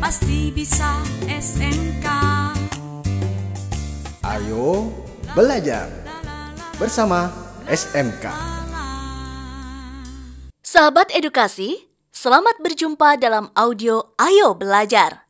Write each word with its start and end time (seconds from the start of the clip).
pasti 0.00 0.48
bisa 0.48 0.96
SMK. 1.28 2.06
Ayo 4.24 4.88
belajar 5.36 5.92
bersama 6.80 7.28
SMK. 7.68 8.32
Sahabat 10.64 11.12
edukasi, 11.12 11.84
selamat 12.16 12.64
berjumpa 12.64 13.20
dalam 13.20 13.52
audio 13.52 14.16
Ayo 14.16 14.56
Belajar. 14.56 15.28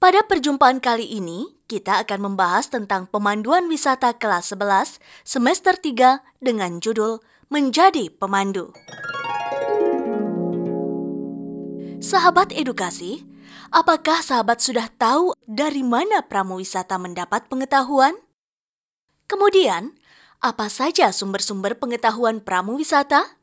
Pada 0.00 0.24
perjumpaan 0.24 0.80
kali 0.80 1.04
ini, 1.04 1.60
kita 1.68 2.00
akan 2.08 2.32
membahas 2.32 2.72
tentang 2.72 3.04
pemanduan 3.04 3.68
wisata 3.68 4.16
kelas 4.16 4.48
11 4.56 4.96
semester 5.28 5.76
3 5.76 6.24
dengan 6.40 6.80
judul 6.80 7.20
Menjadi 7.52 8.08
Pemandu. 8.08 8.72
Sahabat 12.00 12.52
edukasi, 12.52 13.33
apakah 13.72 14.20
sahabat 14.20 14.60
sudah 14.60 14.90
tahu 14.92 15.32
dari 15.46 15.80
mana 15.86 16.24
pramu 16.26 16.60
wisata 16.60 16.98
mendapat 17.00 17.46
pengetahuan? 17.48 18.16
Kemudian, 19.24 19.96
apa 20.44 20.68
saja 20.68 21.08
sumber-sumber 21.14 21.78
pengetahuan 21.80 22.44
pramu 22.44 22.76
wisata? 22.76 23.40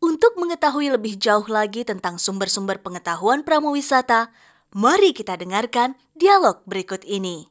Untuk 0.00 0.36
mengetahui 0.36 0.92
lebih 0.92 1.16
jauh 1.16 1.44
lagi 1.48 1.84
tentang 1.84 2.20
sumber-sumber 2.20 2.80
pengetahuan 2.80 3.44
pramu 3.44 3.72
wisata, 3.72 4.32
mari 4.72 5.12
kita 5.16 5.36
dengarkan 5.36 5.96
dialog 6.16 6.60
berikut 6.68 7.04
ini. 7.04 7.48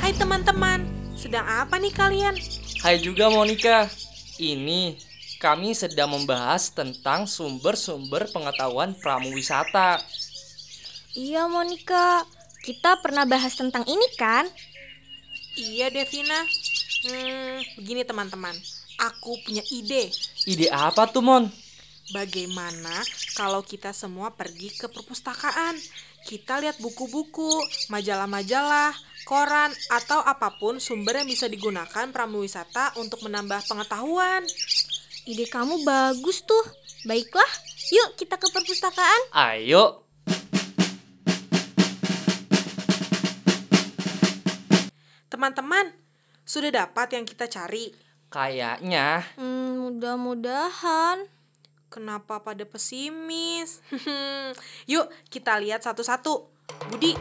Hai 0.00 0.12
teman-teman, 0.16 0.84
sedang 1.16 1.48
apa 1.48 1.80
nih 1.80 1.92
kalian? 1.96 2.61
Hai 2.82 2.98
juga 2.98 3.30
Monica. 3.30 3.86
Ini 4.42 4.98
kami 5.38 5.70
sedang 5.70 6.18
membahas 6.18 6.66
tentang 6.74 7.30
sumber-sumber 7.30 8.26
pengetahuan 8.34 8.98
pramuwisata. 8.98 10.02
Iya 11.14 11.46
Monica, 11.46 12.26
kita 12.66 12.98
pernah 12.98 13.22
bahas 13.22 13.54
tentang 13.54 13.86
ini 13.86 14.02
kan? 14.18 14.50
Iya 15.54 15.94
Devina. 15.94 16.42
Hmm, 17.06 17.62
begini 17.78 18.02
teman-teman, 18.02 18.58
aku 18.98 19.38
punya 19.46 19.62
ide. 19.70 20.10
Ide 20.42 20.66
apa 20.74 21.06
tuh 21.06 21.22
Mon? 21.22 21.46
Bagaimana 22.10 22.98
kalau 23.38 23.62
kita 23.62 23.94
semua 23.94 24.34
pergi 24.34 24.74
ke 24.74 24.90
perpustakaan? 24.90 25.78
Kita 26.26 26.58
lihat 26.58 26.82
buku-buku, 26.82 27.62
majalah-majalah, 27.94 28.90
koran, 29.24 29.70
atau 29.90 30.20
apa 30.22 30.56
pun 30.58 30.78
sumber 30.78 31.22
yang 31.22 31.28
bisa 31.28 31.46
digunakan 31.46 32.10
pramuwisata 32.10 32.98
untuk 32.98 33.22
menambah 33.24 33.64
pengetahuan. 33.66 34.42
Ide 35.26 35.46
kamu 35.46 35.86
bagus 35.86 36.42
tuh. 36.42 36.64
Baiklah, 37.02 37.50
yuk 37.90 38.14
kita 38.14 38.38
ke 38.38 38.46
perpustakaan. 38.50 39.20
Ayo. 39.34 40.06
Teman-teman, 45.26 45.90
sudah 46.46 46.70
dapat 46.70 47.18
yang 47.18 47.24
kita 47.26 47.50
cari? 47.50 47.90
Kayaknya 48.32 49.26
Hmm, 49.36 49.82
mudah-mudahan. 49.82 51.26
Kenapa 51.92 52.40
pada 52.40 52.64
pesimis? 52.64 53.84
Yuk, 54.92 55.12
kita 55.28 55.60
lihat 55.60 55.84
satu-satu. 55.84 56.48
Budi, 56.88 57.12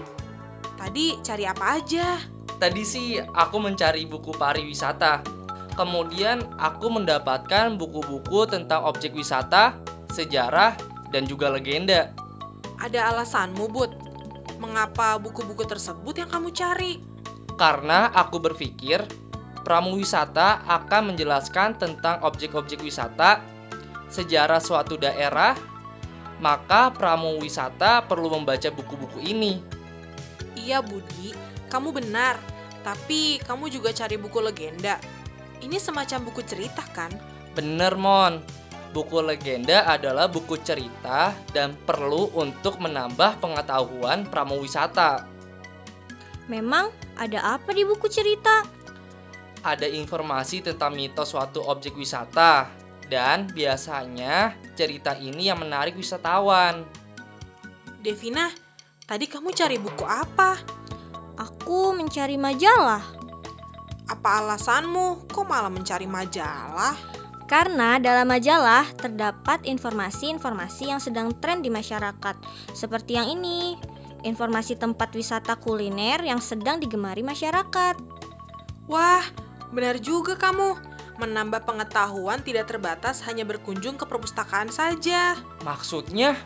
tadi 0.81 1.21
cari 1.21 1.45
apa 1.45 1.77
aja? 1.77 2.17
tadi 2.61 2.85
sih 2.85 3.17
aku 3.17 3.57
mencari 3.57 4.05
buku 4.05 4.37
pariwisata. 4.37 5.25
Kemudian 5.73 6.45
aku 6.61 6.93
mendapatkan 6.93 7.73
buku-buku 7.73 8.45
tentang 8.45 8.85
objek 8.85 9.17
wisata, 9.17 9.81
sejarah, 10.13 10.77
dan 11.09 11.25
juga 11.25 11.49
legenda. 11.49 12.13
Ada 12.77 13.09
alasanmu, 13.09 13.65
Bud? 13.65 13.91
Mengapa 14.61 15.17
buku-buku 15.17 15.65
tersebut 15.65 16.21
yang 16.21 16.29
kamu 16.29 16.53
cari? 16.53 17.01
Karena 17.57 18.13
aku 18.13 18.37
berpikir 18.37 19.01
pramuwisata 19.65 20.69
akan 20.69 21.15
menjelaskan 21.15 21.81
tentang 21.81 22.21
objek-objek 22.21 22.83
wisata, 22.85 23.41
sejarah 24.11 24.61
suatu 24.61 25.01
daerah, 25.01 25.57
maka 26.37 26.93
pramuwisata 26.93 28.05
perlu 28.05 28.37
membaca 28.37 28.69
buku-buku 28.69 29.23
ini. 29.23 29.80
Iya, 30.57 30.83
Budi, 30.83 31.33
kamu 31.71 31.95
benar. 31.95 32.37
Tapi 32.81 33.41
kamu 33.45 33.69
juga 33.69 33.93
cari 33.93 34.17
buku 34.17 34.41
legenda. 34.41 34.97
Ini 35.61 35.77
semacam 35.77 36.29
buku 36.29 36.41
cerita, 36.41 36.81
kan? 36.89 37.13
Bener, 37.53 37.93
Mon. 37.93 38.41
Buku 38.91 39.23
legenda 39.23 39.87
adalah 39.87 40.27
buku 40.27 40.59
cerita 40.59 41.31
dan 41.55 41.79
perlu 41.87 42.27
untuk 42.35 42.75
menambah 42.83 43.39
pengetahuan 43.39 44.27
pramuwisata. 44.27 45.23
Memang 46.51 46.91
ada 47.15 47.55
apa 47.55 47.71
di 47.71 47.87
buku 47.87 48.11
cerita? 48.11 48.67
Ada 49.63 49.87
informasi 49.87 50.59
tentang 50.59 50.91
mitos 50.91 51.31
suatu 51.31 51.63
objek 51.63 51.95
wisata 51.95 52.67
dan 53.07 53.47
biasanya 53.47 54.59
cerita 54.75 55.15
ini 55.15 55.47
yang 55.47 55.63
menarik 55.63 55.95
wisatawan. 55.95 56.83
Devina, 58.03 58.51
tadi 59.05 59.25
kamu 59.29 59.53
cari 59.53 59.77
buku 59.77 60.05
apa? 60.05 60.57
Aku 61.39 61.95
mencari 61.97 62.37
majalah. 62.37 63.01
Apa 64.05 64.43
alasanmu? 64.43 65.31
Kok 65.31 65.45
malah 65.47 65.71
mencari 65.71 66.05
majalah? 66.05 66.93
Karena 67.51 67.99
dalam 67.99 68.31
majalah 68.31 68.87
terdapat 68.95 69.67
informasi-informasi 69.67 70.87
yang 70.87 71.03
sedang 71.03 71.35
tren 71.35 71.59
di 71.59 71.67
masyarakat, 71.67 72.35
seperti 72.71 73.19
yang 73.19 73.27
ini. 73.27 73.75
Informasi 74.21 74.77
tempat 74.77 75.11
wisata 75.17 75.57
kuliner 75.57 76.21
yang 76.23 76.39
sedang 76.39 76.77
digemari 76.79 77.25
masyarakat. 77.25 77.97
Wah, 78.87 79.25
benar 79.73 79.97
juga 79.99 80.39
kamu. 80.39 80.77
Menambah 81.19 81.67
pengetahuan 81.67 82.39
tidak 82.45 82.71
terbatas 82.71 83.19
hanya 83.27 83.43
berkunjung 83.43 83.97
ke 83.97 84.05
perpustakaan 84.05 84.71
saja. 84.71 85.35
Maksudnya, 85.67 86.37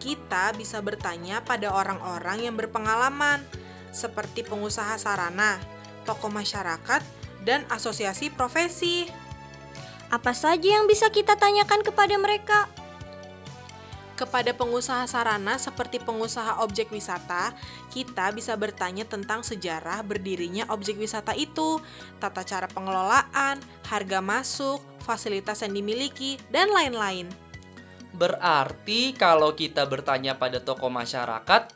Kita 0.00 0.56
bisa 0.56 0.80
bertanya 0.80 1.44
pada 1.44 1.68
orang-orang 1.76 2.48
yang 2.48 2.56
berpengalaman, 2.56 3.44
seperti 3.92 4.40
pengusaha 4.42 4.96
sarana, 4.96 5.60
tokoh 6.08 6.32
masyarakat, 6.32 7.04
dan 7.44 7.68
asosiasi 7.68 8.32
profesi. 8.32 9.06
Apa 10.08 10.32
saja 10.32 10.80
yang 10.80 10.88
bisa 10.88 11.12
kita 11.12 11.36
tanyakan 11.36 11.84
kepada 11.84 12.16
mereka? 12.16 12.66
Kepada 14.16 14.52
pengusaha 14.52 15.08
sarana 15.08 15.56
seperti 15.56 15.96
pengusaha 15.96 16.60
objek 16.60 16.92
wisata, 16.92 17.56
kita 17.88 18.28
bisa 18.36 18.52
bertanya 18.52 19.08
tentang 19.08 19.40
sejarah 19.40 20.04
berdirinya 20.04 20.68
objek 20.68 21.00
wisata 21.00 21.32
itu, 21.32 21.80
tata 22.20 22.44
cara 22.44 22.68
pengelolaan, 22.68 23.56
harga 23.88 24.20
masuk, 24.20 24.84
fasilitas 25.04 25.64
yang 25.64 25.72
dimiliki, 25.72 26.36
dan 26.52 26.68
lain-lain. 26.68 27.49
Berarti 28.20 29.16
kalau 29.16 29.56
kita 29.56 29.88
bertanya 29.88 30.36
pada 30.36 30.60
tokoh 30.60 30.92
masyarakat, 30.92 31.72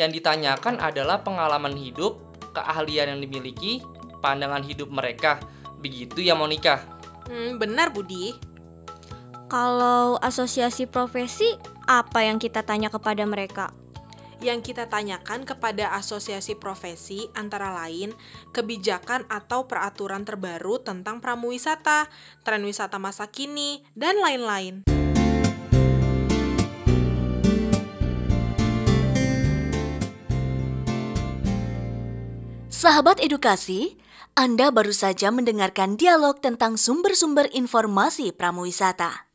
yang 0.00 0.08
ditanyakan 0.08 0.80
adalah 0.80 1.20
pengalaman 1.20 1.76
hidup, 1.76 2.16
keahlian 2.56 3.12
yang 3.12 3.20
dimiliki, 3.20 3.84
pandangan 4.24 4.64
hidup 4.64 4.88
mereka. 4.88 5.36
Begitu 5.84 6.24
ya 6.24 6.32
Monica? 6.32 6.80
Hmm, 7.28 7.60
benar 7.60 7.92
Budi. 7.92 8.32
Kalau 9.52 10.16
asosiasi 10.16 10.88
profesi, 10.88 11.60
apa 11.84 12.24
yang 12.24 12.40
kita 12.40 12.64
tanya 12.64 12.88
kepada 12.88 13.28
mereka? 13.28 13.68
Yang 14.40 14.72
kita 14.72 14.88
tanyakan 14.88 15.44
kepada 15.44 15.92
asosiasi 15.92 16.56
profesi 16.56 17.28
antara 17.36 17.68
lain 17.68 18.16
kebijakan 18.56 19.28
atau 19.28 19.68
peraturan 19.68 20.24
terbaru 20.24 20.80
tentang 20.80 21.20
pramuwisata, 21.20 22.08
tren 22.40 22.64
wisata 22.64 22.96
masa 22.96 23.28
kini, 23.28 23.84
dan 23.92 24.16
lain-lain. 24.18 25.01
Sahabat 32.82 33.22
edukasi, 33.22 33.94
Anda 34.34 34.74
baru 34.74 34.90
saja 34.90 35.30
mendengarkan 35.30 35.94
dialog 35.94 36.42
tentang 36.42 36.74
sumber-sumber 36.74 37.46
informasi 37.54 38.34
pramuwisata. 38.34 39.30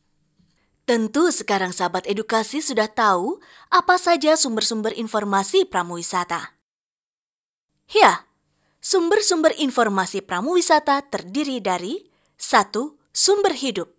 Tentu 0.83 1.31
sekarang 1.31 1.71
sahabat 1.71 2.03
edukasi 2.11 2.59
sudah 2.59 2.91
tahu 2.91 3.39
apa 3.71 3.95
saja 3.95 4.35
sumber-sumber 4.35 4.91
informasi 4.99 5.63
pramuwisata. 5.63 6.59
Ya, 7.87 8.27
sumber-sumber 8.83 9.55
informasi 9.55 10.27
pramuwisata 10.27 11.07
terdiri 11.07 11.63
dari 11.63 12.03
satu 12.35 12.99
Sumber 13.15 13.55
hidup 13.55 13.95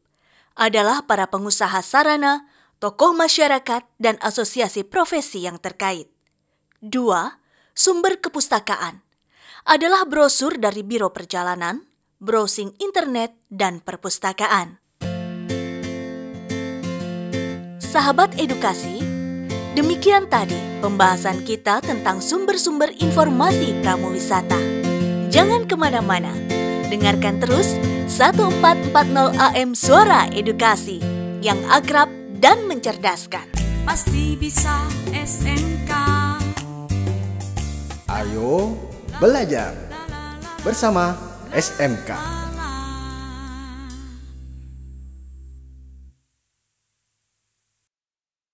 adalah 0.61 1.09
para 1.09 1.25
pengusaha 1.25 1.81
sarana, 1.81 2.53
tokoh 2.85 3.17
masyarakat, 3.17 3.89
dan 3.97 4.21
asosiasi 4.21 4.85
profesi 4.85 5.49
yang 5.49 5.57
terkait. 5.57 6.13
Dua, 6.85 7.41
Sumber 7.73 8.21
kepustakaan 8.21 9.08
adalah 9.69 10.05
brosur 10.09 10.57
dari 10.57 10.81
Biro 10.87 11.13
Perjalanan, 11.13 11.85
browsing 12.19 12.75
internet, 12.81 13.37
dan 13.49 13.81
perpustakaan. 13.85 14.81
Sahabat 17.81 18.37
edukasi, 18.37 19.01
demikian 19.73 20.29
tadi 20.29 20.59
pembahasan 20.85 21.43
kita 21.49 21.81
tentang 21.81 22.21
sumber-sumber 22.21 22.93
informasi 23.01 23.81
pramuwisata. 23.81 24.61
Jangan 25.33 25.65
ke 25.65 25.77
mana-mana, 25.77 26.33
dengarkan 26.93 27.41
terus 27.41 27.77
1440 28.09 29.37
AM 29.37 29.73
Suara 29.77 30.29
Edukasi 30.33 31.01
yang 31.45 31.61
akrab 31.69 32.09
dan 32.41 32.65
mencerdaskan. 32.69 33.45
Pasti 33.89 34.37
bisa 34.37 34.85
SMK 35.13 35.93
Ayo 38.09 38.77
belajar 39.19 39.75
bersama 40.63 41.15
SMK. 41.51 42.48